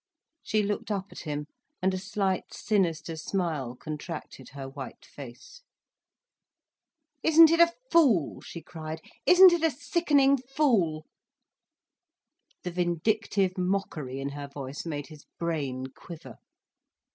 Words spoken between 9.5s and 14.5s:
it a sickening fool?" The vindictive mockery in her